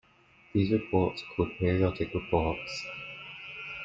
[0.51, 2.85] These reports are called periodic reports.